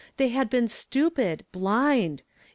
They 0.17 0.29
had 0.29 0.51
heon 0.51 0.67
stupid, 0.67 1.45
blind! 1.51 2.21
It 2.21 2.23
wa. 2.25 2.39